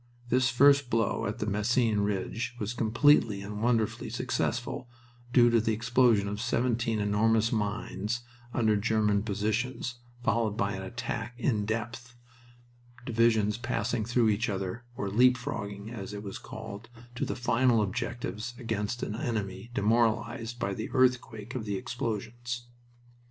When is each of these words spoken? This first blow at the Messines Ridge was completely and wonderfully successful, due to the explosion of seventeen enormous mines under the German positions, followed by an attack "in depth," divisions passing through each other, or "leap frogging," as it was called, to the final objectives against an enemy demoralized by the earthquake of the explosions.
This 0.29 0.49
first 0.49 0.89
blow 0.89 1.27
at 1.27 1.37
the 1.37 1.45
Messines 1.45 1.99
Ridge 1.99 2.55
was 2.59 2.73
completely 2.73 3.43
and 3.43 3.61
wonderfully 3.61 4.09
successful, 4.09 4.89
due 5.31 5.51
to 5.51 5.61
the 5.61 5.73
explosion 5.75 6.27
of 6.27 6.41
seventeen 6.41 6.99
enormous 6.99 7.51
mines 7.51 8.21
under 8.51 8.73
the 8.73 8.81
German 8.81 9.21
positions, 9.21 9.99
followed 10.23 10.57
by 10.57 10.73
an 10.73 10.81
attack 10.81 11.35
"in 11.37 11.65
depth," 11.67 12.15
divisions 13.05 13.59
passing 13.59 14.03
through 14.03 14.29
each 14.29 14.49
other, 14.49 14.85
or 14.95 15.07
"leap 15.07 15.37
frogging," 15.37 15.91
as 15.91 16.15
it 16.15 16.23
was 16.23 16.39
called, 16.39 16.89
to 17.13 17.23
the 17.23 17.35
final 17.35 17.79
objectives 17.79 18.55
against 18.57 19.03
an 19.03 19.13
enemy 19.13 19.69
demoralized 19.75 20.57
by 20.57 20.73
the 20.73 20.89
earthquake 20.95 21.53
of 21.53 21.65
the 21.65 21.77
explosions. 21.77 22.65